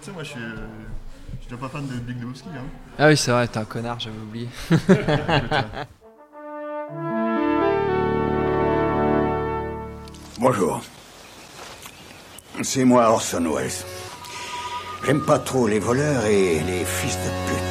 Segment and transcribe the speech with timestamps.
[0.00, 0.38] Tu sais, moi, je suis,
[1.40, 2.48] je suis pas fan de Big Lebowski.
[2.54, 2.62] Hein.
[2.98, 4.48] Ah oui, c'est vrai, t'es un connard, j'avais oublié.
[10.38, 10.80] Bonjour.
[12.62, 13.72] C'est moi Orson Welles.
[15.04, 17.67] J'aime pas trop les voleurs et les fils de pute.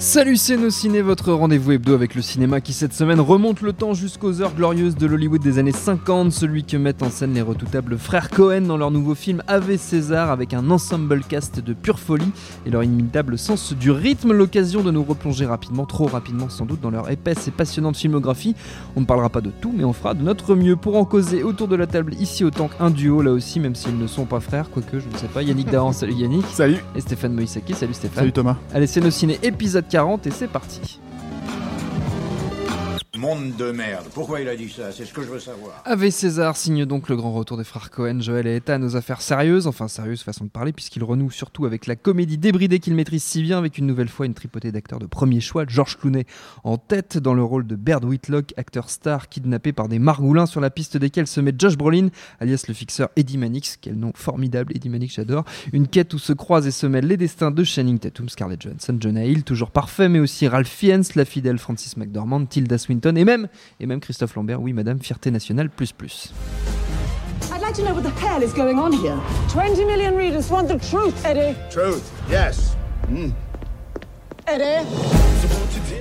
[0.00, 3.72] Salut, c'est nos ciné, votre rendez-vous hebdo avec le cinéma qui cette semaine remonte le
[3.72, 7.42] temps jusqu'aux heures glorieuses de l'Hollywood des années 50, celui que mettent en scène les
[7.42, 11.98] redoutables frères Cohen dans leur nouveau film Ave César avec un ensemble cast de pure
[11.98, 12.30] folie
[12.64, 16.80] et leur inimitable sens du rythme, l'occasion de nous replonger rapidement, trop rapidement sans doute,
[16.80, 18.54] dans leur épaisse et passionnante filmographie.
[18.94, 21.42] On ne parlera pas de tout, mais on fera de notre mieux pour en causer
[21.42, 24.38] autour de la table ici autant qu'un duo là aussi, même s'ils ne sont pas
[24.38, 25.42] frères, quoique je ne sais pas.
[25.42, 26.46] Yannick Dahan, salut Yannick.
[26.52, 26.78] Salut.
[26.94, 28.18] Et Stéphane Moïsaki, salut Stéphane.
[28.18, 28.58] Salut Thomas.
[28.72, 31.00] Allez, c'est nos ciné épisode 40 et c'est parti.
[33.18, 34.04] Monde de merde.
[34.14, 34.92] Pourquoi il a dit ça?
[34.92, 35.82] C'est ce que je veux savoir.
[35.84, 39.22] Ave César signe donc le grand retour des frères Cohen, Joël et Ethan aux affaires
[39.22, 43.24] sérieuses, enfin sérieuses façon de parler, puisqu'il renoue surtout avec la comédie débridée qu'il maîtrise
[43.24, 46.26] si bien, avec une nouvelle fois une tripotée d'acteurs de premier choix, George Clooney
[46.62, 50.60] en tête dans le rôle de Baird Whitlock, acteur star kidnappé par des margoulins sur
[50.60, 54.76] la piste desquels se met Josh Brolin, alias le fixeur Eddie Mannix, quel nom formidable,
[54.76, 57.98] Eddie Mannix j'adore, une quête où se croisent et se mêlent les destins de Channing
[57.98, 62.46] Tatum, Scarlett Johansson, Jonah Hill, toujours parfait, mais aussi Ralph Fiennes, la fidèle Francis McDormand,
[62.46, 63.48] Tilda Swinton et même,
[63.80, 66.32] et même Christophe Lambert, oui madame, fierté nationale plus plus.
[67.52, 69.18] I'd like to know what the hell is going on here.
[69.48, 71.56] 20 million readers want the truth, Eddie.
[71.70, 72.76] Truth, yes.
[74.46, 74.86] Eddie?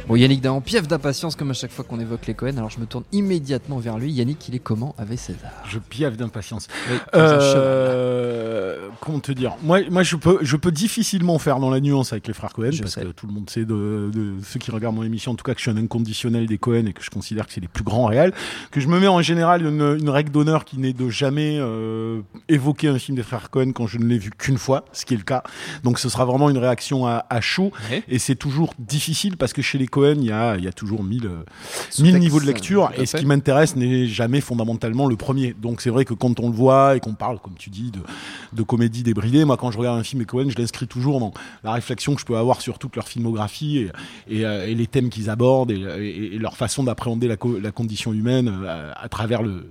[0.08, 2.80] Bon Yannick Dahan, piève d'impatience comme à chaque fois qu'on évoque les Cohen, alors je
[2.80, 4.10] me tourne immédiatement vers lui.
[4.12, 6.68] Yannick, il est comment avec César Je piaffe d'impatience.
[6.90, 6.96] Oui.
[7.16, 9.56] Euh, comment te dire?
[9.64, 12.72] Moi, moi je, peux, je peux difficilement faire dans la nuance avec les frères Cohen,
[12.72, 13.02] Je parce sais.
[13.02, 15.54] que tout le monde sait, de, de ceux qui regardent mon émission, en tout cas,
[15.54, 17.84] que je suis un inconditionnel des Cohen et que je considère que c'est les plus
[17.84, 18.34] grands réels.
[18.72, 22.22] Que je me mets en général une, une règle d'honneur qui n'est de jamais euh,
[22.48, 25.16] évoquer un film des frères Cohen quand je ne l'ai vu qu'une fois, ce qui
[25.16, 25.44] est le cas.
[25.84, 27.72] Donc ce sera vraiment une réaction à, à chaud.
[27.92, 28.04] Ouais.
[28.08, 30.72] Et c'est toujours difficile parce que chez les Cohen, il y a, il y a
[30.74, 31.44] toujours mille, euh,
[32.04, 32.90] mille niveaux de lecture.
[32.98, 35.54] Et ce qui m'intéresse n'est jamais fondamentalement le premier.
[35.62, 38.00] Donc c'est vrai que quand on le voit et qu'on parle, comme tu dis, de,
[38.54, 41.34] de comédie débridée, moi quand je regarde un film des Cohen, je l'inscris toujours dans
[41.64, 43.92] la réflexion que je peux avoir sur toute leur filmographie et,
[44.40, 47.60] et, euh, et les thèmes qu'ils abordent et, et- et leur façon d'appréhender la, co-
[47.60, 49.66] la condition humaine euh, à, à travers le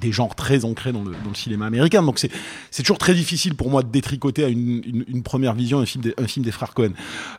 [0.00, 2.02] des genres très ancrés dans le, cinéma américain.
[2.02, 2.30] Donc c'est
[2.70, 6.50] c'est toujours très difficile pour moi de détricoter à une, première vision un film des,
[6.50, 6.92] frères Cohen.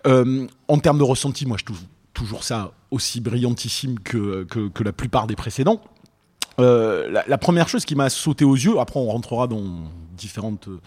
[0.07, 1.81] Euh, en termes de ressenti, moi je trouve
[2.13, 5.81] toujours ça aussi brillantissime que, que, la plupart des précédents.
[6.59, 9.63] Euh, la, première chose qui m'a sauté aux yeux, après on rentrera dans
[10.17, 10.79] différentes euh,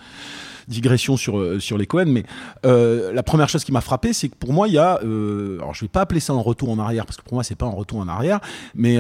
[0.69, 2.25] digressions sur, sur les Cohen, mais
[2.63, 5.85] la première chose qui m'a frappé, c'est que pour moi, il y a, alors je
[5.85, 7.71] vais pas appeler ça un retour en arrière, parce que pour moi, c'est pas un
[7.71, 8.41] retour en arrière,
[8.75, 8.97] mais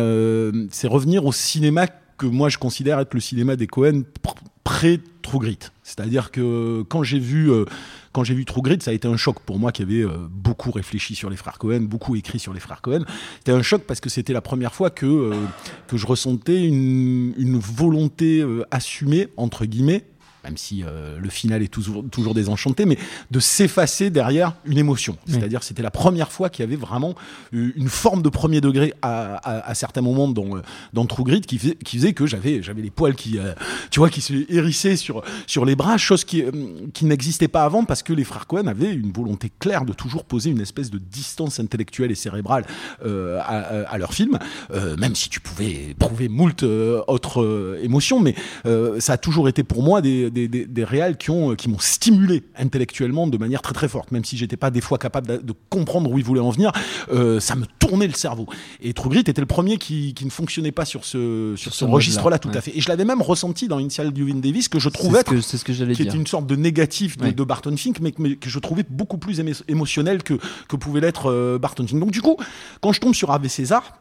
[0.71, 5.38] c'est revenir au cinéma que moi je considère être le cinéma des Cohen pr- pré-True
[5.38, 5.58] Grit.
[5.82, 7.64] C'est-à-dire que quand j'ai vu euh,
[8.12, 10.28] quand j'ai vu True Grit, ça a été un choc pour moi qui avait euh,
[10.30, 13.04] beaucoup réfléchi sur les frères Cohen, beaucoup écrit sur les frères Cohen.
[13.38, 15.34] C'était un choc parce que c'était la première fois que euh,
[15.88, 20.04] que je ressentais une, une volonté assumée entre guillemets
[20.44, 22.99] même si euh, le final est toujours, toujours désenchanté, mais
[23.31, 25.16] de s'effacer derrière une émotion.
[25.27, 27.15] C'est-à-dire c'était la première fois qu'il y avait vraiment
[27.53, 30.62] euh, une forme de premier degré à, à, à certains moments dans, euh,
[30.93, 33.53] dans True Grit qui faisait, qui faisait que j'avais j'avais les poils qui, euh,
[33.91, 36.44] tu vois, qui se hérissaient sur, sur les bras, chose qui,
[36.93, 40.25] qui n'existait pas avant parce que les frères Cohen avaient une volonté claire de toujours
[40.25, 42.65] poser une espèce de distance intellectuelle et cérébrale
[43.05, 44.38] euh, à, à, leur film,
[44.72, 48.34] euh, même si tu pouvais prouver moult autres émotions, mais
[48.66, 51.69] euh, ça a toujours été pour moi des, des, des, des réals qui ont qui
[51.70, 55.26] m'ont stimulé intellectuellement de manière très très forte, même si j'étais pas des fois capable
[55.29, 56.73] de, de comprendre où ils voulaient en venir,
[57.12, 58.47] euh, ça me tournait le cerveau.
[58.82, 61.79] Et True Grit était le premier qui, qui ne fonctionnait pas sur ce sur, ce
[61.79, 62.56] ce registre-là, tout ouais.
[62.56, 62.76] à fait.
[62.76, 65.56] Et je l'avais même ressenti dans Initial Duvin Davis que je trouvais ce que, c'est
[65.56, 66.12] ce que j'allais qui dire.
[66.12, 67.32] était une sorte de négatif de, Ouais.
[67.32, 70.35] de Barton Fink, mais, que- mais que je trouvais beaucoup plus émo- émotionnel que,
[70.69, 72.00] que pouvait l'être euh, Barton Fink.
[72.00, 72.37] Donc du coup,
[72.81, 73.93] quand je tombe sur Ave César,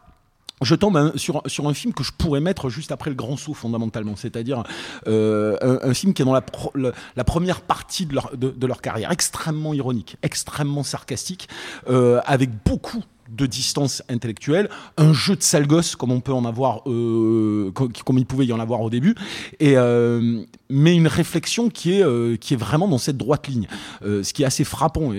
[0.61, 3.53] je tombe sur, sur un film que je pourrais mettre juste après le grand saut
[3.53, 4.63] fondamentalement, c'est-à-dire
[5.07, 9.73] euh, un, film qui est dans la, première partie de leur, de leur carrière, extrêmement
[9.73, 11.49] ironique, extrêmement sarcastique,
[11.89, 13.03] euh, avec beaucoup
[13.35, 17.89] de distance intellectuelle, un jeu de sale gosse comme on peut en avoir, euh, co-
[18.05, 19.15] comme il pouvait y en avoir au début,
[19.61, 23.67] euh, mais une réflexion qui est euh, qui est vraiment dans cette droite ligne.
[24.01, 25.11] Ce qui est assez frappant,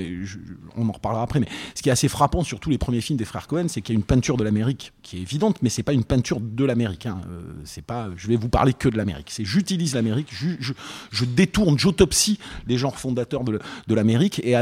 [0.76, 3.18] on en reparlera après, mais ce qui est assez frappant sur tous les premiers films
[3.18, 5.68] des frères Cohen, c'est qu'il y a une peinture de l'Amérique qui est évidente, mais
[5.68, 7.06] c'est pas une peinture de l'Amérique.
[7.06, 7.20] hein.
[7.64, 9.32] C'est pas, je vais vous parler que de l'Amérique.
[9.42, 14.54] J'utilise l'Amérique, je, détourne, j'autopsie les genres fondateurs de, l'Amérique, et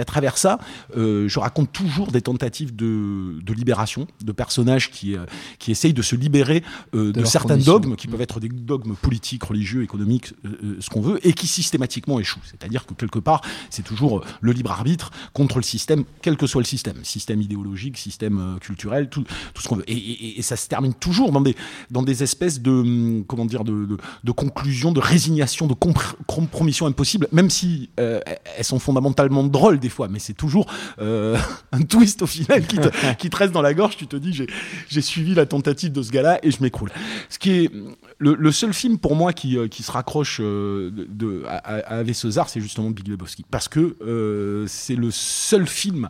[0.00, 0.58] à, travers ça,
[0.94, 5.24] je raconte toujours des tentatives de, de libération, de personnages qui, euh,
[5.58, 6.62] qui essayent de se libérer
[6.94, 11.00] euh, de, certains dogmes, qui peuvent être des dogmes politiques, religieux, économiques, euh, ce qu'on
[11.00, 12.40] veut, et qui systématiquement échouent.
[12.44, 16.60] C'est-à-dire que quelque part, c'est toujours le libre arbitre contre le système, quel que soit
[16.60, 19.24] le système, système idéologique, système culturel, tout,
[19.54, 19.84] tout ce qu'on veut.
[19.90, 21.56] Et, et- et ça se termine toujours dans des,
[21.90, 26.14] dans des espèces de, hum, comment dire, de, de, de conclusions, de résignation, de compr-
[26.26, 28.20] compromission impossible, même si euh,
[28.56, 30.66] elles sont fondamentalement drôles des fois, mais c'est toujours
[31.00, 31.36] euh,
[31.72, 32.78] un twist au final qui
[33.18, 33.96] qui te reste dans la gorge.
[33.96, 36.90] Tu te dis, j'ai, suivi la tentative de ce gars-là et je m'écroule.
[37.28, 37.72] Ce qui est
[38.18, 42.60] le, seul film pour moi qui, euh, se raccroche euh, de, de- à, à c'est
[42.60, 46.08] justement Big Lebowski, parce que euh, c'est le seul film,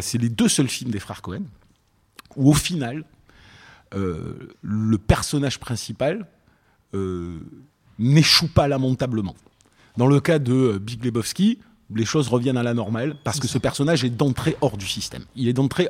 [0.00, 1.42] c'est les deux seuls films des frères Cohen
[2.36, 3.04] où au final
[3.92, 6.26] le personnage principal
[7.98, 9.34] n'échoue pas lamentablement.
[9.96, 11.58] Dans le cas de Big Lebowski,
[11.94, 15.24] les choses reviennent à la normale parce que ce personnage est d'entrée hors du système.
[15.36, 15.88] Il est d'entrée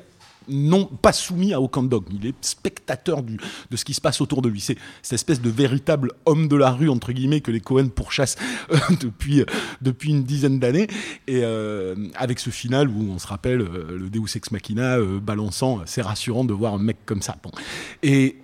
[0.48, 2.16] non pas soumis à aucun dogme.
[2.20, 3.38] Il est spectateur du,
[3.70, 4.60] de ce qui se passe autour de lui.
[4.60, 8.36] C'est cette espèce de véritable homme de la rue entre guillemets que les Cohen pourchassent
[8.70, 9.46] euh, depuis euh,
[9.80, 10.86] depuis une dizaine d'années
[11.26, 15.80] et euh, avec ce final où on se rappelle le Deus ex machina balançant.
[15.86, 17.36] C'est rassurant de voir un mec comme ça.
[17.42, 17.50] Bon.
[18.02, 18.36] Et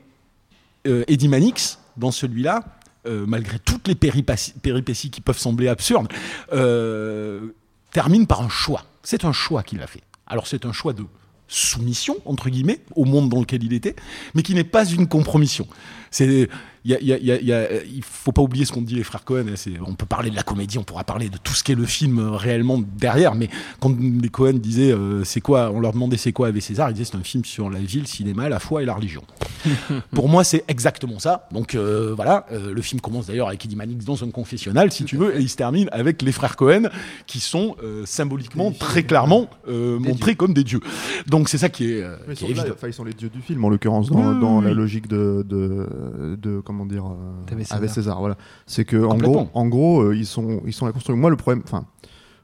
[0.85, 2.65] Eddie Mannix dans celui-là.
[3.07, 6.09] Euh, malgré toutes les péripéties, qui peuvent sembler absurdes,
[6.53, 7.55] euh,
[7.93, 8.85] termine par un choix.
[9.03, 10.03] C'est un choix qu'il a fait.
[10.27, 11.05] Alors c'est un choix de
[11.49, 13.97] soumission, entre guillemets, au monde dans lequel il était,
[14.35, 15.67] mais qui n'est pas une compromission.
[16.11, 16.49] C'est,
[16.85, 18.65] y a, il y a- il y a- il y a- il faut pas oublier
[18.65, 19.45] ce qu'ont dit les frères Cohen.
[19.87, 22.19] on peut parler de la comédie, on pourra parler de tout ce qu'est le film
[22.19, 23.49] euh, réellement derrière, mais
[23.81, 26.95] quand les Cohen disaient euh, c'est quoi, on leur demandait c'est quoi avec César, ils
[26.95, 29.23] disaient c'est un film sur la vie, le cinéma, la foi et la religion.
[30.15, 31.49] Pour moi, c'est exactement ça.
[31.53, 35.05] Donc euh, voilà, euh, le film commence d'ailleurs avec Eddie Mannix dans un confessionnal, si
[35.05, 36.85] tu veux, et il se termine avec les frères Cohen,
[37.27, 40.81] qui sont euh, symboliquement, très clairement euh, montrés comme des dieux.
[41.27, 42.77] Donc c'est ça qui est, euh, Mais qui ils est là, évident.
[42.87, 45.45] ils sont les dieux du film en l'occurrence dans, Oui, dans oui, la logique de,
[45.49, 47.79] de, de comment dire euh, César.
[47.79, 48.37] avec César voilà
[48.67, 51.37] c'est que en gros en gros euh, ils sont ils sont la construction moi le
[51.37, 51.85] problème enfin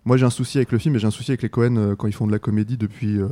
[0.05, 1.95] moi j'ai un souci avec le film et j'ai un souci avec les Cohen euh,
[1.97, 3.27] quand ils font de la comédie depuis euh,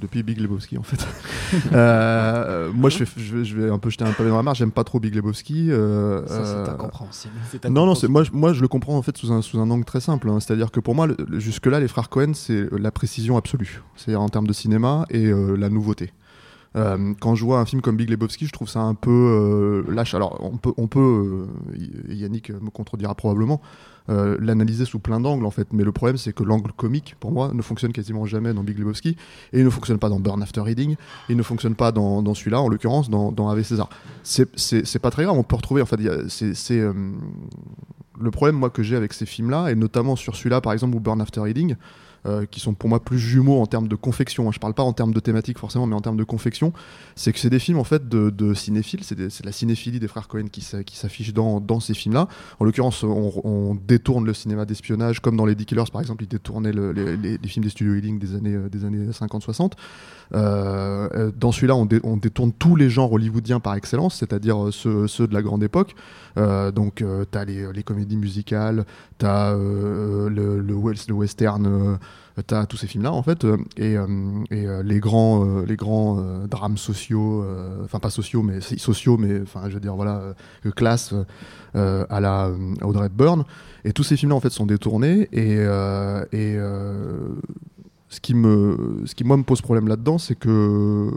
[0.00, 1.06] depuis Big Lebowski en fait
[1.72, 4.42] Euh, moi je vais, je vais je vais un peu jeter un pavé dans la
[4.42, 7.32] mare j'aime pas trop Big Lebowski euh, Ça, c'est euh, incompréhensible.
[7.70, 9.70] non, non, c'est moi, je- moi je le comprends en fait sous un, sous un
[9.70, 10.28] angle très simple.
[10.28, 10.40] hein.
[10.40, 13.82] C'est-à-dire que pour moi, le- le- jusque-là, les frères Cohen, c'est la précision absolue.
[13.96, 16.12] C'est-à-dire en termes de cinéma et euh, la nouveauté.
[16.76, 19.92] Euh, quand je vois un film comme Big Lebowski, je trouve ça un peu euh,
[19.92, 20.14] lâche.
[20.14, 21.46] Alors, on peut, euh,
[22.08, 23.60] Yannick me contredira probablement,
[24.08, 25.68] l'analyser sous plein d'angles en fait.
[25.72, 28.78] Mais le problème, c'est que l'angle comique, pour moi, ne fonctionne quasiment jamais dans Big
[28.78, 29.16] Lebowski
[29.52, 30.96] et il ne fonctionne pas dans Burn After Reading.
[31.28, 33.90] Il ne fonctionne pas dans, celui-là, en l'occurrence, dans, dans Ave César.
[34.22, 35.36] C'est- pas très grave.
[35.36, 35.82] On peut retrouver.
[35.82, 35.98] En fait,
[36.28, 36.80] c'est
[38.20, 41.00] le problème moi que j'ai avec ces films-là, et notamment sur celui-là par exemple ou
[41.00, 41.76] Burn After Reading,
[42.26, 44.48] euh, qui sont pour moi plus jumeaux en termes de confection.
[44.48, 44.52] hein.
[44.52, 46.72] Je parle pas en termes de thématique forcément, mais en termes de confection,
[47.16, 49.00] c'est que c'est des films en fait de, cinéphiles.
[49.04, 52.28] C'est la cinéphilie des frères Cohen qui, s'a- qui s'affiche dans, ces films-là.
[52.60, 56.72] En l'occurrence, on, détourne le cinéma d'espionnage, comme dans les Killers par exemple, ils détournaient
[56.72, 59.72] le- les, films des studios Ealing des années, euh, des années 50-60.
[60.34, 65.06] Euh, dans celui-là, on, dé- on détourne tous les genres hollywoodiens par excellence, c'est-à-dire ceux,
[65.26, 65.94] de la grande époque.
[66.36, 68.84] Donc, euh, t'as les, comédies musicales,
[69.18, 70.74] t'as euh, le, le,
[71.08, 71.98] le western,
[72.38, 76.16] euh, t'as tous ces films-là en fait, euh, et, euh, les grands, les grands
[76.48, 77.44] drames sociaux,
[77.84, 80.34] enfin pas sociaux, mais sociaux, mais enfin je veux dire voilà,
[80.76, 81.14] classe
[81.74, 82.50] à la
[82.82, 83.44] Audrey Hepburn.
[83.84, 85.56] Et tous ces films-là en fait sont détournés et,
[88.10, 91.10] ce qui me ce qui moi me pose problème là-dedans c'est que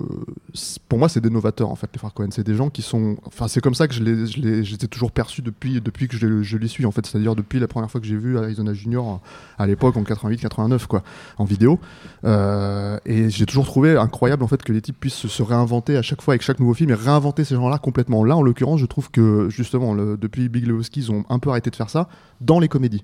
[0.89, 2.27] pour moi c'est des novateurs en fait les frères Cohen.
[2.31, 4.87] C'est des gens qui sont enfin c'est comme ça que je les je les ai
[4.87, 7.05] toujours perçus depuis depuis que je, les- suis en fait.
[7.05, 9.21] C'est-à-dire depuis la première fois que j'ai vu Arizona Junior
[9.57, 11.03] à l'époque en 88 89 quoi
[11.37, 11.79] en vidéo.
[12.25, 16.01] Euh, et j'ai toujours trouvé incroyable en fait que les types puissent se, réinventer à
[16.01, 18.23] chaque fois avec chaque nouveau film et réinventer ces gens-là complètement.
[18.23, 21.69] Là en l'occurrence je trouve que justement depuis Big Lebowski ils ont un peu arrêté
[21.69, 22.09] de faire ça
[22.41, 23.03] dans les comédies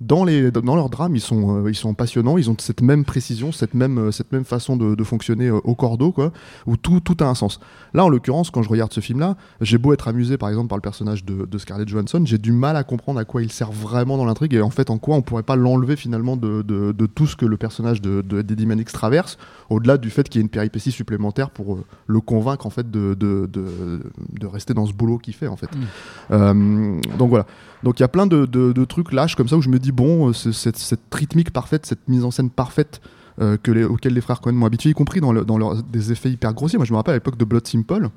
[0.00, 3.04] dans, les, dans leurs drames, ils sont, euh, ils sont passionnants, ils ont cette même
[3.04, 6.32] précision, cette même, euh, cette même façon de, de fonctionner euh, au cordeau, quoi,
[6.66, 7.60] où tout, tout a un sens.
[7.92, 10.78] Là, en l'occurrence, quand je regarde ce film-là, j'ai beau être amusé, par exemple, par
[10.78, 13.72] le personnage de, de Scarlett Johansson, j'ai du mal à comprendre à quoi il sert
[13.72, 16.92] vraiment dans l'intrigue et en fait en quoi on pourrait pas l'enlever finalement de, de,
[16.92, 19.36] de tout ce que le personnage de, de d'Eddie Mannix traverse,
[19.68, 22.90] au-delà du fait qu'il y ait une péripétie supplémentaire pour euh, le convaincre en fait
[22.90, 24.00] de, de, de,
[24.38, 25.70] de rester dans ce boulot qu'il fait en fait.
[26.30, 27.46] Euh, donc voilà.
[27.82, 30.30] Donc il y a plein de, trucs lâches comme ça où je me dis bon,
[30.30, 33.00] euh, cette, rythmique parfaite, cette mise en scène parfaite
[33.40, 35.32] euh, les, auxquelles les frères Cohen m'ont habitué, y compris dans,
[35.82, 36.78] des effets hyper grossiers.
[36.78, 38.08] Moi je me rappelle à l'époque de Blood Simple.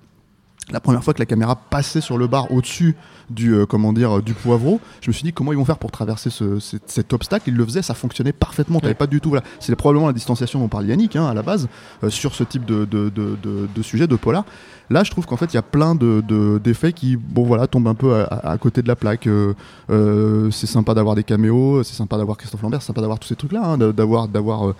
[0.72, 2.96] La première fois que la caméra passait sur le bar au-dessus
[3.30, 5.92] du euh, comment dire du poivreau, je me suis dit comment ils vont faire pour
[5.92, 7.50] traverser ce- cet, cet obstacle.
[7.50, 8.80] Ils le faisaient, ça fonctionnait parfaitement.
[8.80, 9.30] T'avais pas du tout.
[9.30, 11.68] Voilà, c'est probablement la distanciation dont parle Yannick hein, à la base
[12.04, 14.46] euh, sur ce type de, de, de, de- de sujet de polar.
[14.90, 17.68] Là, je trouve qu'en fait, il y a plein de, de- d'effets qui, bon voilà,
[17.68, 19.28] tombent un peu à, côté de la plaque.
[19.28, 23.28] Euh, c'est sympa d'avoir des caméos, c'est sympa d'avoir Christophe Lambert, c'est sympa d'avoir tous
[23.30, 24.74] ces trucs-là, hein, de- d'avoir, d'avoir,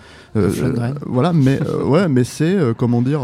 [1.06, 1.32] voilà.
[1.34, 3.22] Mais ouais, mais c'est comment dire,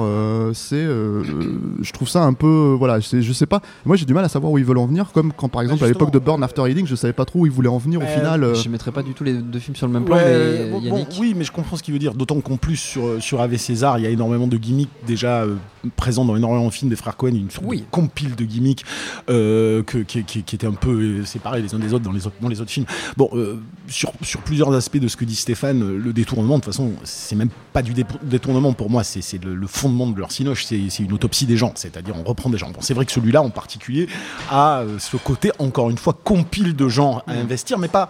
[0.53, 3.61] c'est, je trouve ça un peu, euh, voilà, c'est- je sais pas.
[3.85, 5.83] Moi, j'ai du mal à savoir où ils veulent en venir, comme quand par exemple
[5.83, 7.99] à l'époque de Burn After Reading, je savais pas trop où ils voulaient en venir
[7.99, 8.43] au Euh, final.
[8.43, 10.23] euh, Je mettrais pas du tout les deux films sur le même plan, Ouais,
[10.65, 11.17] mais bon, bon, Yannick.
[11.19, 12.13] oui, mais je comprends ce qu'il veut dire.
[12.13, 15.55] D'autant qu'en plus, sur, sur Ave César, il y a énormément de gimmicks déjà euh,
[15.95, 17.33] présents dans énormément de films des frères Cohen.
[17.35, 17.79] Une sorte Oui.
[17.81, 18.83] de compile de gimmicks
[19.29, 20.91] euh, que, qui, qui, qui étaient un peu
[21.21, 22.85] euh, séparés les uns des autres dans les autres, dans les autres films.
[23.17, 26.63] Bon, euh, sur, sur plusieurs aspects de ce que dit Stéphane, euh, le détournement, de
[26.63, 30.07] toute façon, c'est même pas du dé- détournement pour moi, c'est c'est le, le fondement
[30.07, 32.69] de leur cinoche, c'est c'est une autopsie des gens, c'est-à-dire on des gens.
[32.69, 34.07] Bon, c'est vrai que celui-là en particulier
[34.49, 38.07] a euh, ce côté, encore une fois, compile de gens à investir, mais pas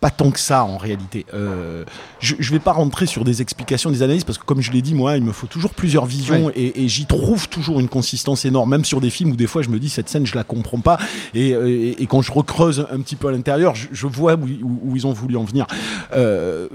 [0.00, 1.26] pas tant que ça en réalité.
[1.34, 1.82] Euh,
[2.20, 4.80] je ne vais pas rentrer sur des explications, des analyses, parce que comme je l'ai
[4.80, 8.44] dit, moi, il me faut toujours plusieurs visions et, et j'y trouve toujours une consistance
[8.44, 10.44] énorme, même sur des films où des fois je me dis cette scène je la
[10.44, 10.98] comprends pas
[11.34, 14.44] et, et- et quand je recreuse un petit peu à l'intérieur, je, je vois où,
[14.62, 15.66] où- où ils ont voulu en venir.
[16.14, 16.68] Euh,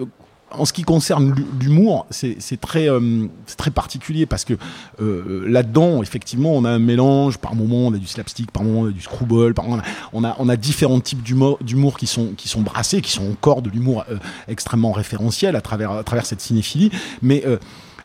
[0.57, 4.53] en ce qui concerne l'hu- l'humour, c'est c'est très, euh, c'est très particulier parce que
[5.01, 7.37] euh, là-dedans, effectivement, on a un mélange.
[7.37, 9.81] Par moment, on a du slapstick, par moment, on a du screwball, par moment,
[10.13, 14.17] on a, différents types d'humour qui sont, brassés, qui sont encore de l'humour euh,
[14.47, 15.91] extrêmement référentiel à travers,
[16.25, 16.91] cette cinéphilie.
[17.21, 17.43] Mais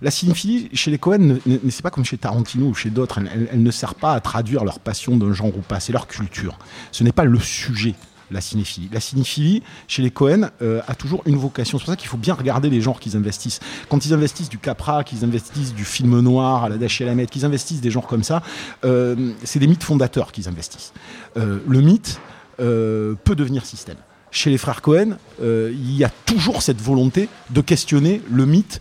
[0.00, 3.18] la cinéphilie chez les Cohen, ne, ne- c'est pas comme chez Tarantino ou chez d'autres.
[3.18, 5.80] Elle- elle ne sert pas à traduire leur passion d'un genre ou pas.
[5.80, 6.58] C'est leur culture.
[6.92, 7.94] Ce n'est pas le sujet
[8.30, 8.88] la cinéphilie.
[8.92, 11.78] La cinéphilie, chez les Cohen, euh, a toujours une vocation.
[11.78, 13.60] C'est pour ça qu'il faut bien regarder les genres qu'ils investissent.
[13.88, 17.44] Quand ils investissent du Capra, qu'ils investissent du film noir à la Dashi Alamet, qu'ils
[17.44, 18.42] investissent des genres comme ça,
[18.84, 20.92] euh, c'est des mythes fondateurs qu'ils investissent.
[21.36, 22.20] Euh, le mythe
[22.58, 23.98] peut devenir système.
[24.32, 28.80] Chez les frères Cohen, il y a toujours cette volonté de questionner le mythe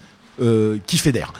[0.87, 1.31] qui fédère.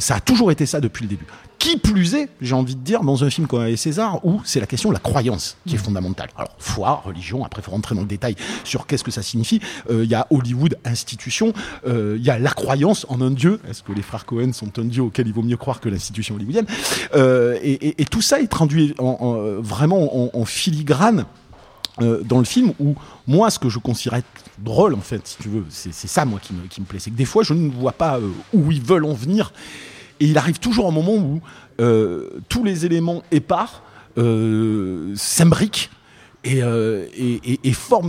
[0.00, 1.26] Ça a toujours été ça depuis le début.
[1.64, 4.60] Qui plus est, j'ai envie de dire, dans un film comme Avec César, où c'est
[4.60, 6.28] la question de la croyance qui est fondamentale.
[6.36, 9.60] Alors, foi, religion, après, il faut rentrer dans le détail sur qu'est-ce que ça signifie.
[9.90, 11.54] Euh, Il y a Hollywood, institution,
[11.86, 13.60] euh, il y a la croyance en un dieu.
[13.66, 16.34] Est-ce que les frères Cohen sont un dieu auquel il vaut mieux croire que l'institution
[16.34, 16.66] hollywoodienne
[17.14, 21.24] Euh, et, et- et tout ça est traduit en- en- vraiment en, en filigrane
[21.98, 22.96] dans le film où
[23.28, 24.26] moi ce que je considère être
[24.58, 27.12] drôle en fait si tu veux c'est ça moi qui me, qui me plaît c'est
[27.12, 28.18] que des fois je ne vois pas
[28.52, 29.52] où ils veulent en venir
[30.24, 31.40] et il arrive toujours un moment où
[31.80, 33.82] euh, tous les éléments épars
[34.16, 35.90] euh, s'imbriquent
[36.44, 37.06] et, euh,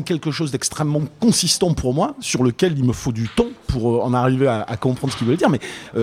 [0.05, 3.99] quelque chose d'extrêmement consistant pour moi, sur lequel il me faut du temps pour euh,
[4.01, 5.49] en arriver à, comprendre ce qu'il veut dire.
[5.49, 5.59] Mais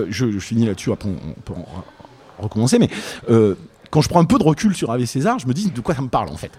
[0.09, 2.77] je, finis là-dessus, après on, peut en recommencer.
[2.77, 2.89] Mais
[3.93, 5.93] quand je prends un peu de recul sur Ave César, je me dis de quoi
[5.93, 6.49] ça me parle en fait?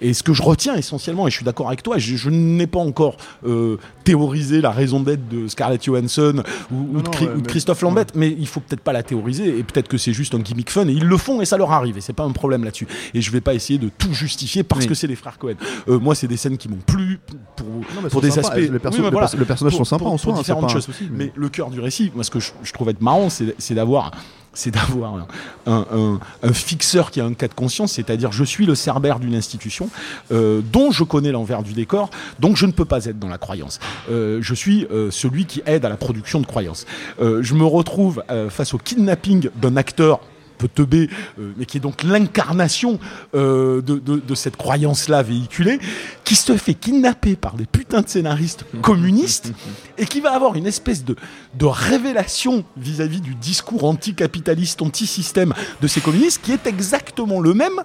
[0.00, 2.68] Et ce que je retiens essentiellement, et je suis d'accord avec toi, je, je n'ai
[2.68, 7.30] pas encore euh, théorisé la raison d'être de Scarlett Johansson ou, de, non, Chri- ouais,
[7.32, 9.98] ou de mais- Christophe Lambert, mais il faut peut-être pas la théoriser et peut-être que
[9.98, 12.12] c'est juste un gimmick fun et ils le font et ça leur arrive et c'est
[12.12, 12.86] pas un problème là-dessus.
[13.12, 14.86] Et je vais pas essayer de tout justifier parce Oui.
[14.86, 15.54] que c'est les frères Cohen.
[15.88, 17.18] Euh, moi, c'est des scènes qui m'ont plu
[17.56, 18.48] pour, Non, des sympas.
[18.50, 18.56] aspects.
[18.70, 19.18] Les persos- Oui, mais les voilà.
[19.26, 20.84] perso- les personnages Pour- sont sympas pour- en soi, hein, c'est différentes pas un choses.
[20.84, 23.28] souci, Mais mais- le cœur du récit, moi, ce que je, je trouve être marrant,
[23.30, 24.12] c'est d'avoir
[24.54, 25.26] c'est d'avoir
[25.66, 26.18] un,
[26.52, 29.88] fixeur qui a un cas de conscience, c'est-à-dire je suis le cerbère d'une institution
[30.32, 33.38] euh, dont je connais l'envers du décor, donc je ne peux pas être dans la
[33.38, 33.80] croyance.
[34.10, 36.86] Euh, je suis euh, celui qui aide à la production de croyances.
[37.20, 40.20] Je me retrouve face au kidnapping d'un acteur
[40.58, 41.08] peu teubé,
[41.38, 42.98] euh, mais qui est donc l'incarnation
[43.34, 45.78] euh, de, de- de cette croyance-là véhiculée,
[46.24, 49.52] qui se fait kidnapper par des putains de scénaristes communistes
[49.98, 51.16] et qui va avoir une espèce de,
[51.58, 57.82] de révélation vis-à-vis du discours anticapitaliste, anti-système de ces communistes, qui est exactement le même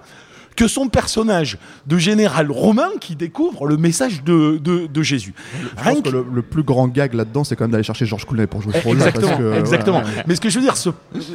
[0.56, 5.32] que son personnage de général romain qui découvre le message de, de- de Jésus.
[5.54, 7.84] Je Rien pense que- que le, le plus grand gag là-dedans, c'est quand même d'aller
[7.84, 9.06] chercher Georges Clooney pour jouer ce rôle-là.
[9.06, 10.02] Exactement, parce que, exactement.
[10.26, 10.90] Mais ce que je veux dire, ce,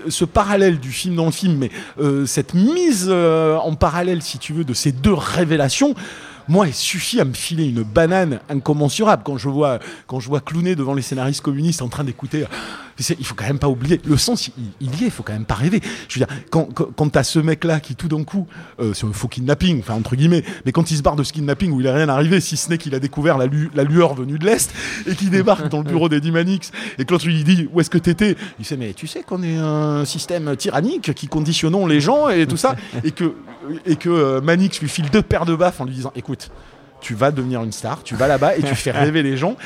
[0.09, 4.37] ce parallèle du film dans le film, mais euh, cette mise euh, en parallèle, si
[4.37, 5.95] tu veux, de ces deux révélations,
[6.47, 10.41] Moi, il suffit à me filer une banane incommensurable quand je vois, quand je vois
[10.75, 12.45] devant les scénaristes communistes en train d'écouter.
[12.97, 13.99] Il faut quand même pas oublier.
[14.05, 14.49] Le sens,
[14.79, 15.07] il, y est.
[15.07, 15.81] Il faut quand même pas rêver.
[16.07, 18.47] Je veux dire, quand, quand, quand t'as ce mec-là qui tout d'un coup,
[18.79, 21.33] euh, c'est un faux kidnapping, enfin entre guillemets, mais quand il se barre de ce
[21.33, 23.83] kidnapping où il est rien arrivé, si ce n'est qu'il a découvert la, lu- la
[23.83, 24.73] lueur venue de l'est
[25.07, 27.89] et qu'il débarque dans le bureau d'Eddie Manix et que l'autre lui dit où est-ce
[27.89, 31.99] que t'étais, il sait mais tu sais qu'on est un système tyrannique qui conditionnons les
[31.99, 33.33] gens et tout ça et que
[33.85, 36.49] et que euh, Manix lui file deux paires de baffes en lui disant écoute,
[37.01, 39.57] tu vas devenir une star, tu vas là-bas et tu fais rêver les gens.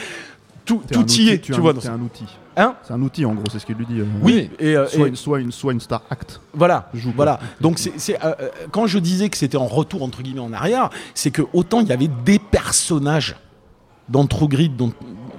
[0.69, 1.71] Tout, tout y est, tu vois.
[1.71, 2.25] un, dans t'es ce- un outil.
[2.57, 3.99] Hein C'est un outil en gros, c'est ce qu'il lui dit.
[4.01, 4.05] euh.
[4.21, 6.41] Oui, et, euh, Soit, et- une, soit, une, soit une star act.
[6.53, 7.39] voilà, Joue, voilà.
[7.61, 10.53] Donc c'est, c'est, euh, euh, quand je disais que c'était en retour entre guillemets en
[10.53, 13.35] arrière, c'est que autant il y avait des personnages
[14.09, 14.89] dans True Grit, dans,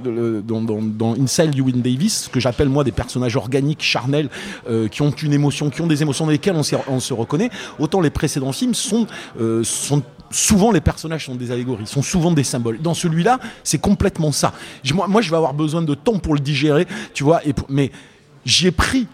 [0.05, 4.31] dans, dans, dans Inside Davis, ce que j'appelle moi des personnages organiques, charnels,
[4.69, 7.51] euh, qui ont une émotion, qui ont des émotions dans lesquelles on, se reconnaît.
[7.79, 9.07] Autant les précédents films sont,
[9.41, 12.79] euh, sont souvent les personnages sont des allégories, sont souvent des symboles.
[12.81, 14.53] Dans celui-là, c'est complètement ça.
[14.95, 17.45] Moi, moi, je vais avoir besoin de temps pour le digérer, tu vois.
[17.47, 17.91] Et pour- mais
[18.45, 19.07] j'y ai pris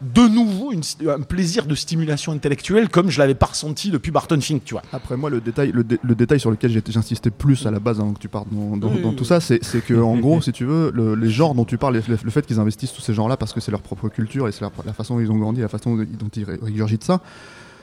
[0.00, 4.40] de nouveau une- un plaisir de stimulation intellectuelle comme je l'avais pas ressenti depuis Barton
[4.40, 4.82] Fink, tu vois.
[4.92, 7.78] Après moi, le détail, le, dé- le détail sur lequel j'ai- j'insistais plus à la
[7.78, 10.40] base avant que tu partes dans, dans- dans tout ça, c'est c'est que en gros,
[10.42, 13.00] si tu veux, le- les genres dont tu parles, le, le fait qu'ils investissent tous
[13.00, 15.38] ces genres-là parce que c'est leur propre culture et c'est la façon dont ils ont
[15.38, 17.20] grandi, la façon dont ils ré- régurgitent ça,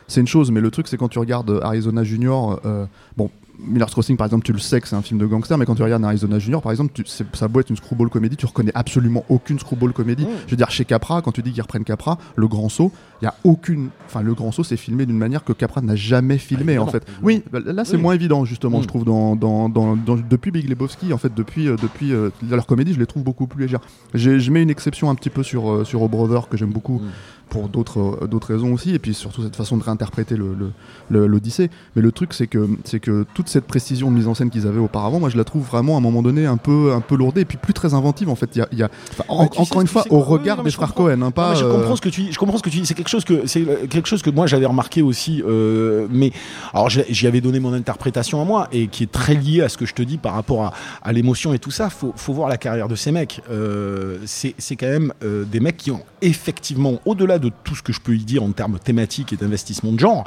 [0.10, 0.51] c'est une chose.
[0.51, 2.86] Mais le truc, c'est quand tu regardes Arizona Junior, euh,
[3.16, 3.30] bon.
[3.62, 5.75] Miller's Crossing, par exemple, tu le sais que c'est un film de gangster, mais quand
[5.75, 8.72] tu regardes Arizona Junior, par exemple, tu, ça doit être une screwball comédie, tu reconnais
[8.74, 10.25] absolument aucune screwball comédie.
[10.46, 13.26] Je veux dire, chez Capra, quand tu dis qu'ils reprennent Capra, le grand saut, il
[13.26, 13.90] y a aucune.
[14.08, 17.06] Enfin, le grand saut, c'est filmé d'une manière que Capra n'a jamais filmé, en fait.
[17.22, 18.02] Oui, bah, là, c'est Oui.
[18.02, 18.84] moins évident, justement, Mm.
[18.84, 22.30] je trouve, dans, dans, dans, dans- depuis Big Lebowski, en fait, depuis, euh, depuis euh,
[22.50, 23.82] leur comédie, je les trouve beaucoup plus légères.
[24.14, 27.02] Je mets une exception un petit peu sur, euh, sur O Brother, que j'aime beaucoup,
[27.50, 30.72] pour d'autres euh, d'autres raisons aussi, et puis surtout cette façon de réinterpréter le- le-
[31.10, 31.72] le- l'Odyssée.
[31.96, 34.68] Mais le truc, c'est que, c'est que toute cette précision de mise en scène qu'ils
[34.68, 37.16] avaient auparavant, moi, je la trouve vraiment, à un moment donné, un peu, un peu
[37.16, 38.52] lourdée, et puis plus très inventive, en fait.
[38.56, 40.20] Il y a, il y a- enfin, en- Ouais, tu sais- encore une fois, au
[40.20, 40.94] regard des je frères.
[40.94, 41.50] Cohen, hein, pas.
[41.50, 42.32] Non, je euh, comprends ce que tu dis.
[42.32, 42.86] Je comprends ce que tu dis.
[42.86, 45.44] C'est quelque chose que c'est euh, quelque chose que moi j'avais remarqué aussi.
[45.46, 46.32] euh, mais
[46.74, 49.78] alors j'y avais donné mon interprétation à moi et qui est très liée à ce
[49.78, 51.89] que je te dis par rapport à, à l'émotion et tout ça.
[51.89, 53.42] Faut, faut voir la carrière de ces mecs.
[53.50, 57.82] Euh, c'est c'est quand même euh, des mecs qui ont effectivement, au-delà de tout ce
[57.82, 60.25] que je peux y dire en termes thématiques et d'investissement de genre,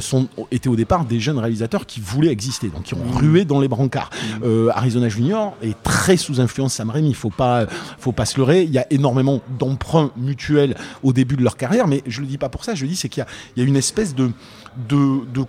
[0.00, 3.60] sont étaient au départ des jeunes réalisateurs qui voulaient exister, donc qui ont rué dans
[3.60, 4.10] les brancards.
[4.42, 7.10] Euh, Arizona Junior est très sous influence Sam Raimi.
[7.10, 7.66] Il faut pas,
[7.98, 8.62] faut pas se leurrer.
[8.62, 12.38] Il y a énormément d'emprunts mutuels au début de leur carrière, mais je le dis
[12.38, 12.74] pas pour ça.
[12.74, 13.24] Je le dis c'est qu'il
[13.56, 14.32] y a, une espèce de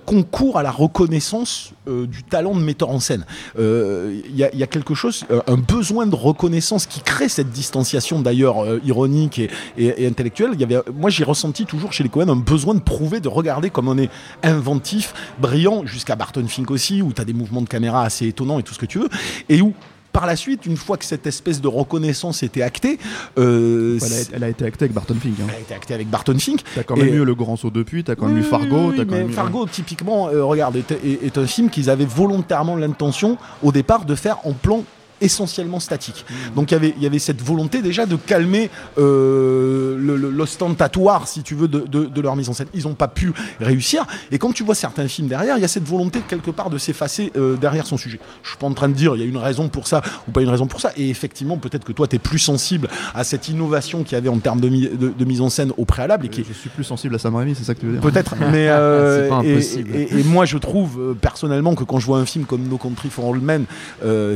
[0.06, 3.26] concours à la reconnaissance euh, du talent de metteur en scène.
[3.58, 8.22] Euh, Il y, a, quelque chose, euh, un besoin de reconnaissance qui crée cette distanciation
[8.22, 9.40] d'ailleurs ironique
[9.78, 10.52] et, intellectuelle.
[10.60, 13.70] Y avait, moi j'ai ressenti toujours chez les Cohen un besoin de prouver, de regarder
[13.70, 14.10] comme on est
[14.44, 18.60] inventif, brillant, jusqu'à Barton Fink aussi, où tu as des mouvements de caméra assez étonnants
[18.60, 19.10] et tout ce que tu veux,
[19.48, 19.74] et où
[20.20, 23.00] par la suite, une fois que cette espèce de reconnaissance était actée,
[23.38, 25.36] euh, elle, a, elle a été actée avec Barton Fink.
[25.40, 25.46] hein.
[25.48, 26.60] elle a été actée avec Barton Fink.
[26.76, 28.90] T'as quand même Et- eu le grand saut depuis, t'as quand même Oui, eu Fargo,
[28.90, 31.70] oui, t'as quand mais même eu- Fargo, typiquement, euh, regarde, est, est- est un film
[31.70, 34.84] qu'ils avaient volontairement l'intention, au départ, de faire en plan
[35.22, 36.26] essentiellement statique.
[36.30, 36.56] Mmh.
[36.56, 39.98] Donc il y avait- il y avait cette volonté déjà de calmer euh,
[40.32, 42.68] l'ostentatoire, si tu veux, de, de- de leur mise en scène.
[42.74, 44.06] Ils n'ont pas pu réussir.
[44.32, 46.78] Et quand tu vois certains films derrière, il y a cette volonté quelque part de
[46.78, 48.20] s'effacer euh, derrière son sujet.
[48.44, 50.32] Je suis pas en train de dire il y a une raison pour ça ou
[50.32, 50.92] pas une raison pour ça.
[50.98, 54.30] Et effectivement, peut-être que toi, tu es plus sensible à cette innovation qu'il y avait
[54.30, 56.70] en termes de, mi- de- de mise en scène au préalable et qui Je suis
[56.70, 59.42] plus sensible à Sam Raimi, c'est ça que tu veux dire Peut-être, mais euh, pas
[59.44, 59.96] et- impossible.
[59.96, 63.10] Et, et moi je trouve personnellement que quand je vois un film comme No Country
[63.10, 63.66] for Old Men,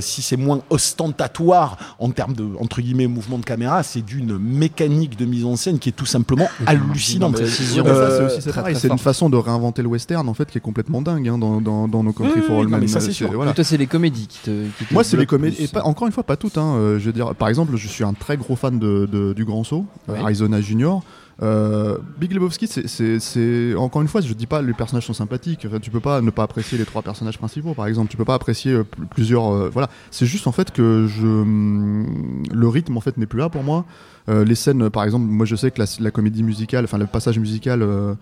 [0.02, 5.18] si c'est moins ostentatoire en termes de entre guillemets mouvement de caméra, c'est d'une mécanique
[5.18, 7.40] de mise en scène qui est tout simplement hallucinante.
[7.40, 8.30] Euh,
[8.76, 11.62] c'est une façon de réinventer le western en fait qui est complètement dingue hein, dans,
[11.62, 12.80] dans, dans nos Country Oui, for All Men.
[12.82, 13.30] mais ça, c'est sûr.
[13.54, 14.66] Toi, c'est les comédies qui te.
[14.78, 15.56] qui te Moi, c'est les comédies.
[15.58, 15.66] plus.
[15.66, 16.58] Et pas, encore une fois, pas toutes.
[16.58, 16.76] Hein.
[16.76, 19.46] Euh, je veux dire, par exemple, je suis un très gros fan de, de- du
[19.46, 20.18] Grand Saut, Oui.
[20.20, 21.02] Arizona Junior.
[21.42, 25.66] Euh, Big Lebowski, c'est- encore une fois, je dis pas les personnages sont sympathiques.
[25.68, 28.10] Enfin, tu peux pas ne pas apprécier les trois personnages principaux, par exemple.
[28.12, 29.52] Tu peux pas apprécier euh, pl- plusieurs.
[29.52, 33.50] euh, voilà, c'est juste en fait que hum, le rythme en fait n'est plus là
[33.50, 33.86] pour moi.
[34.30, 37.08] Euh, les scènes, par exemple, moi je sais que la, la comédie musicale, enfin le
[37.08, 38.14] passage musical euh,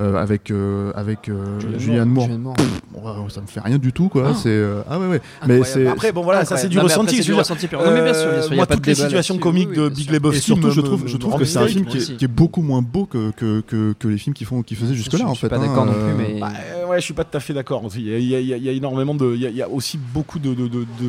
[0.00, 2.54] euh, avec euh, avec euh, Julianne Moore, Moore.
[2.94, 4.28] ouais, ça me fait rien du tout quoi.
[4.30, 4.34] Ah.
[4.34, 5.20] C'est euh, ah ouais ouais.
[5.46, 5.88] Mais Incroyable.
[5.90, 7.18] Après bon voilà, ça c'est du Non, après, ressenti.
[7.18, 7.80] je du ressenti pur.
[7.84, 9.36] Non, mais bien sûr, bien sûr, il y a moi, pas de toutes les situations
[9.36, 10.10] comiques Oui, de Big.
[10.10, 12.16] Lebowski Et surtout, me- je trouve, me- je trouve que c'est un film qui est,
[12.16, 15.18] qui beaucoup moins beau que, que, que, que les films qui font, qui faisaient jusque-là,
[15.18, 15.48] Je en suis fait.
[15.50, 16.40] pas hein, d'accord non euh, plus, mais.
[16.40, 17.82] Bah, euh, ouais, je suis pas tout à fait d'accord.
[17.94, 20.56] Il y a, énormément de, il y a, aussi beaucoup de,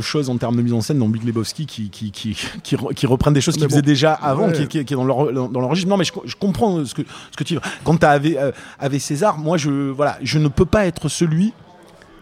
[0.01, 2.93] choses en termes de mise en scène dans Big Lebowski qui, qui, qui, qui, re-
[2.93, 4.53] qui reprennent des choses bon, faisaient déjà avant, ouais.
[4.53, 5.89] qui, qui, qui est dans registre.
[5.89, 7.59] Non, mais je, je comprends ce que, ce que tu dis.
[7.83, 11.09] Quand tu as avec, euh, avec César, moi, je, voilà, je ne peux pas être
[11.09, 11.53] celui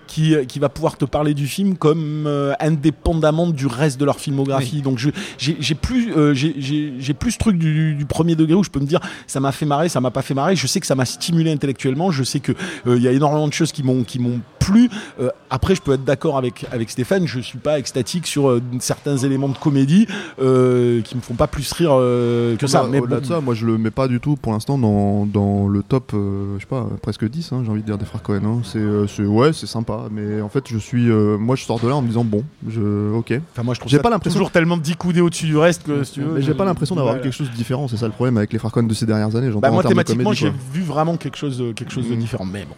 [0.08, 4.19] qui, qui va pouvoir te parler du film comme euh, indépendamment du reste de leur
[4.19, 4.82] filmographie.
[4.82, 5.00] Donc
[5.38, 8.86] j'ai plus, euh, j'ai- plus ce truc du, du premier degré où je peux me
[8.86, 10.58] dire ça m'a fait marrer, ça m'a pas fait marrer.
[10.58, 12.12] Je sais que ça m'a stimulé intellectuellement.
[12.12, 12.52] Je sais que
[12.88, 14.89] euh, il y a énormément de choses qui m'ont qui m'ont plu.
[15.19, 17.28] Euh, après, je peux être d'accord avec avec Stéphane.
[17.28, 20.08] Je suis pas extatique sur euh, certains éléments de comédie
[20.41, 22.86] euh, qui me font pas plus rire que ça.
[22.89, 25.26] Mais au-delà bon, de ça, moi je le mets pas du tout pour l'instant dans,
[25.26, 28.21] dans le top, je sais pas, presque 10, hein, j'ai envie de dire des frères
[28.24, 28.41] Cohen.
[28.45, 28.62] hein.
[28.63, 31.88] C'est, c'est- ouais, c'est sympa, mais en fait je suis, euh, moi je sors de
[31.88, 33.34] là en me disant bon, je, ok.
[33.54, 36.04] Enfin, moi, je trouve J'ai pas l'impression- toujours tellement dix coudées au-dessus du reste que
[36.04, 36.34] si tu veux.
[36.36, 37.24] mais j'ai pas l'impression d'avoir voilà.
[37.24, 39.06] vu quelque chose de différent, c'est ça le problème avec les frères Cohen de ces
[39.06, 39.50] dernières années.
[39.62, 42.19] Bah, moi, thématiquement, comédie, j'ai vu vraiment quelque chose, de- quelque chose de Mm.
[42.19, 42.45] différent.
[42.45, 42.76] Mais bon.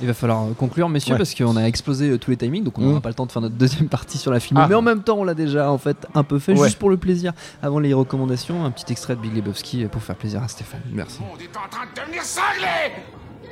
[0.00, 1.18] Il va falloir euh, conclure, messieurs, Ouais.
[1.18, 2.86] parce qu'on a explosé euh, tous les timings, donc on Mm.
[2.88, 4.58] n'aura pas le temps de faire notre deuxième partie sur la film.
[4.60, 4.66] Ah.
[4.68, 6.66] Mais en même temps, on l'a déjà en fait un peu fait, Ouais.
[6.66, 7.32] juste pour le plaisir.
[7.62, 10.80] Avant les recommandations, un petit extrait de Big Lebowski euh, pour faire plaisir à Stéphane.
[10.92, 11.20] Merci.
[11.20, 12.92] monde est en train de devenir cinglé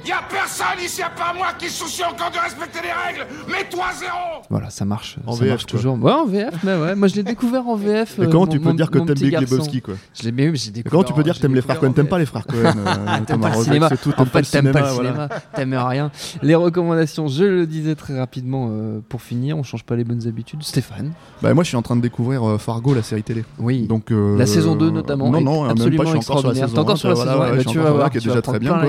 [0.05, 3.27] Y a personne ici à part moi qui se soucie encore de respecter les règles
[3.49, 5.17] Mets-toi à zéro Voilà, ça marche.
[5.27, 6.03] En ça VF, marche toujours.
[6.03, 6.95] Ouais, en VF, mais ouais.
[6.97, 8.17] Moi, je l'ai découvert en VF.
[8.19, 9.39] Mais euh, comment mon- tu peux mon- dire que t'aimes Big.
[9.41, 10.91] Lebowski quoi Je l'ai mais oui, j'ai Mais découvert.
[10.91, 11.93] Comment tu peux dire que t'aimes les frères Cohen?
[11.93, 13.91] T'aimes pas les frères Cohen euh, T'aimes pas le cinéma.
[13.91, 16.11] tout, En t'aimes pas fait, le t'aimes pas le cinéma, t'aimes rien.
[16.43, 20.27] Les recommandations, je le disais très rapidement euh, pour finir, on change pas les bonnes
[20.27, 20.63] habitudes.
[20.65, 21.13] Stéphane?
[21.43, 23.45] Bah, moi je suis en train de découvrir euh, Fargo, la série télé.
[23.59, 23.87] Oui.
[23.87, 25.31] Donc, euh, la saison 2 notamment.
[25.31, 27.09] Non, non, même absolument pas, je suis encore sur la saison T'es encore 1, sur
[27.11, 28.21] la saison ouais, 1, je bah, suis tu encore vas sur la voir, qui est
[28.21, 28.81] déjà très bien.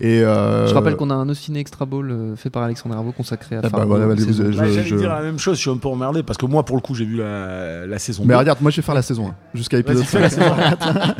[0.00, 3.56] Et euh, Je rappelle qu'on a unOciné Extra Ball euh, fait par Alexandre Herbeau consacré
[3.56, 3.86] à Ah bah Fargo.
[3.88, 4.24] voilà, vous- deux.
[4.26, 6.46] Bah, Je- J'allais je- dire la même chose, je suis un peu emmerdé parce que
[6.46, 8.38] moi, pour le coup, j'ai vu la, la saison Mais 2.
[8.38, 10.42] regarde, moi je vais faire la saison 1 jusqu'à épisode Vas-y, fais la 5.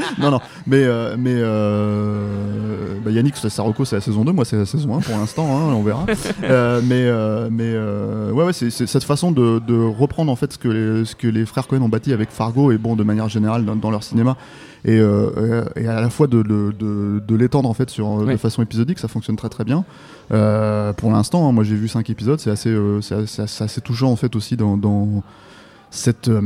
[0.18, 2.71] non, non, mais, euh, mais euh,
[3.02, 5.44] bah Yannick, sa- Saroko c'est la saison 2, moi c'est la saison 1 pour l'instant,
[5.46, 6.06] hein, on verra.
[6.44, 10.52] Euh, mais euh, mais euh, ouais, ouais c'est cette façon de, de reprendre en fait
[10.52, 13.02] ce que, les, ce que les frères Cohen ont bâti avec Fargo et bon, de
[13.04, 14.36] manière générale dans, dans leur cinéma.
[14.84, 18.24] Et, euh, et à la fois de, de, de, de l'étendre en fait sur, euh,
[18.26, 18.32] Oui.
[18.32, 19.84] de façon épisodique, ça fonctionne très très bien.
[20.32, 23.80] Euh, pour l'instant, hein, moi j'ai vu 5 épisodes, c'est assez, euh, c'est assez, assez
[23.80, 25.22] touchant en fait aussi dans, dans
[25.94, 26.40] cette, euh,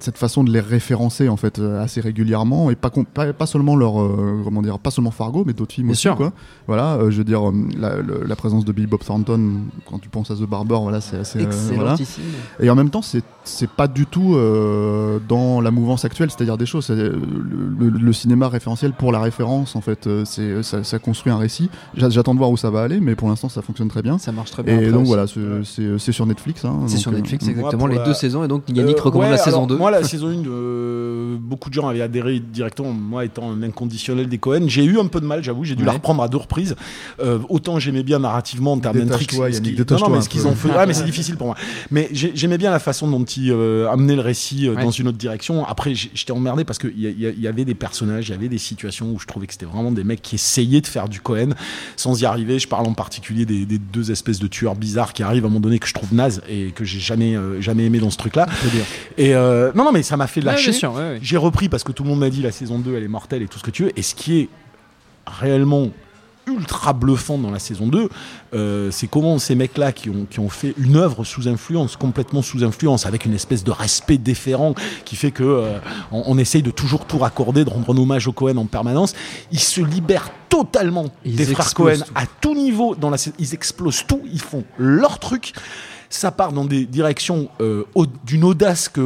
[0.00, 3.74] cette façon de les référencer en fait euh, assez régulièrement et pas, pas, pas seulement
[3.74, 6.14] leur euh, comment dire pas seulement Fargo mais d'autres films Bien aussi sûr.
[6.16, 6.34] quoi
[6.66, 7.40] voilà euh, je veux dire
[7.78, 11.38] la, présence de Billy Bob Thornton quand tu penses à The Barber voilà c'est assez
[11.40, 11.96] euh, voilà.
[12.60, 16.58] Et en même temps c'est c'est pas du tout euh, dans la mouvance actuelle c'est-à-dire
[16.58, 17.18] des choses le,
[17.78, 21.70] le- le cinéma référentiel pour la référence en fait c'est ça, ça construit un récit
[21.94, 24.18] J'a- j'attends de voir où ça va aller mais pour l'instant ça fonctionne très bien
[24.18, 24.78] Ça marche très bien.
[24.78, 25.08] et donc aussi.
[25.08, 25.24] voilà
[25.98, 28.49] c'est, sur Netflix hein, C'est sur Netflix, moi, exactement, les la- deux saisons.
[28.50, 29.76] Donc, Yannick Euh, recommande ouais, la saison alors, 2.
[29.76, 34.28] Moi, la saison 1, euh, beaucoup de gens avaient adhéré directement, moi étant un inconditionnel
[34.28, 34.64] des Cohen.
[34.66, 36.74] J'ai eu un peu de mal, j'avoue, j'ai dû la reprendre à deux reprises.
[37.22, 39.32] Euh, autant j'aimais bien narrativement en termes d'intrigue.
[39.34, 40.68] Non, non, mais ce qu'ils ont fait.
[40.76, 41.56] Ah, mais c'est difficile pour moi.
[41.92, 44.82] Mais j'ai- j'aimais bien la façon dont ils euh, amenaient le récit euh, Ouais.
[44.84, 45.64] dans une autre direction.
[45.66, 49.10] Après, j'étais emmerdé parce qu'il y, y avait des personnages, il y avait des situations
[49.12, 51.50] où je trouvais que c'était vraiment des mecs qui essayaient de faire du Cohen
[51.96, 52.58] sans y arriver.
[52.58, 55.50] Je parle en particulier des, des deux espèces de tueurs bizarres qui arrivent à un
[55.50, 58.16] moment donné que je trouve naze et que j'ai jamais, euh, jamais aimé dans ce
[58.18, 58.39] truc-là.
[59.18, 60.72] Et euh, non, non, mais ça m'a fait lâcher.
[60.86, 61.18] ouais, ouais.
[61.22, 63.42] J'ai repris parce que tout le monde m'a dit la saison 2 elle est mortelle
[63.42, 63.92] et tout ce que tu veux.
[63.98, 64.48] Et ce qui est
[65.26, 65.88] réellement
[66.46, 68.08] ultra bluffant dans la saison 2,
[68.54, 72.42] euh, c'est comment ces mecs-là qui ont, qui ont fait une œuvre sous influence, complètement
[72.42, 74.74] sous influence, avec une espèce de respect déférent
[75.04, 75.78] qui fait que euh,
[76.10, 79.14] on, on essaye de toujours tout raccorder, de rendre un hommage au Cohen en permanence.
[79.52, 82.12] Ils se libèrent totalement Ils des frères Cohen tout.
[82.14, 82.94] à tout niveau.
[82.94, 85.52] Dans la, ils explosent tout, ils font leur truc.
[86.12, 89.00] Ça part dans des directions euh, au- d'une audace qu'on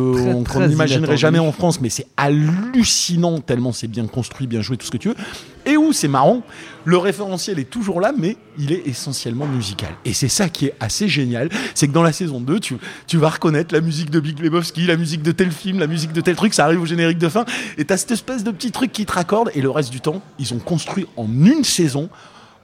[0.69, 1.17] n'imaginerait inattendu.
[1.19, 4.97] jamais en France, mais c'est hallucinant tellement c'est bien construit, bien joué, tout ce que
[4.97, 5.15] tu veux.
[5.67, 6.43] Et où c'est marrant,
[6.87, 9.91] le référentiel est toujours là, mais il est essentiellement musical.
[10.07, 13.19] Et c'est ça qui est assez génial, c'est que dans la saison 2, tu, tu
[13.19, 16.21] vas reconnaître la musique de Big Lebowski, la musique de tel film, la musique de
[16.23, 17.45] tel truc, ça arrive au générique de fin,
[17.79, 20.23] et t'as cette espèce de petit truc qui te raccorde, et le reste du temps,
[20.39, 22.09] ils ont construit en une saison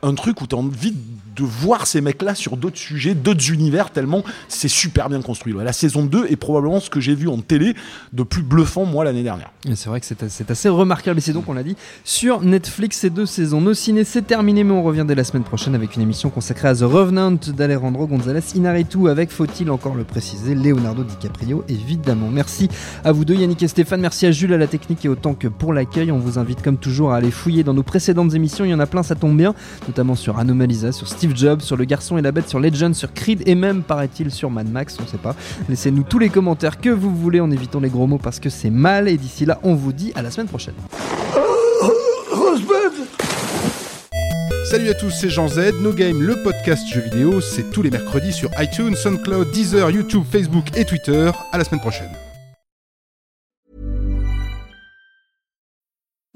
[0.02, 0.96] un truc où tu as envie de
[1.38, 5.54] voir ces mecs-là sur d'autres sujets, d'autres univers, tellement c'est super bien construit.
[5.54, 7.74] La saison 2 est probablement ce que j'ai vu en télé
[8.12, 9.52] de plus bluffant, moi, l'année dernière.
[9.74, 13.10] C'est vrai que c'est assez remarquable et c'est donc, on l'a dit, sur Netflix ces
[13.10, 13.60] deux saisons.
[13.60, 16.74] Nos ciné, c'est terminé, mais on revient la semaine prochaine avec une émission consacrée à
[16.74, 22.28] The Revenant d'Alejandro González Inarritu avec, faut-il encore le préciser, Leonardo DiCaprio, évidemment.
[22.30, 22.68] Merci
[23.04, 24.00] à vous deux, Yannick et Stéphane.
[24.00, 26.12] Merci à Jules à la technique et autant que pour l'accueil.
[26.12, 28.64] On vous invite comme toujours à aller fouiller dans nos précédentes émissions.
[28.64, 29.54] Il y en a plein, ça tombe bien,
[29.86, 33.12] notamment sur Anomalisa, sur Steve Jobs, sur Le Garçon et la Bête, sur Legend, sur
[33.12, 34.96] Creed et même, paraît-il, sur Mad Max.
[35.02, 35.36] On sait pas.
[35.68, 38.70] Laissez-nous tous les commentaires que vous voulez en évitant les gros mots parce que c'est
[38.70, 39.06] mal.
[39.06, 40.72] Et d'ici là, on vous dit à la semaine prochaine.
[44.70, 45.74] Salut à tous, c'est Jean Z.
[45.82, 50.22] No Game, le podcast jeux vidéo, c'est tous les mercredis sur iTunes, SoundCloud, Deezer, YouTube,
[50.32, 51.30] Facebook et Twitter.
[51.52, 52.29] À la semaine prochaine.